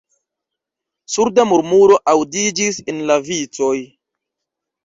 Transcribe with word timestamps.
Surda 1.15 1.45
murmuro 1.51 1.97
aŭdiĝis 2.13 2.81
en 2.95 3.05
la 3.11 3.19
vicoj. 3.29 3.73